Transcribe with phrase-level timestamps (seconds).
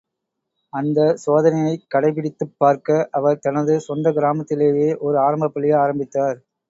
[0.73, 6.37] அந்த சோதனையைக் கடைப்பிடித்துப் பார்க்க அவர் தனது சொந்தக் கிராமத்திலேயே ஓர் ஆரம்பப் பள்ளியை ஆரம்பித்தார்.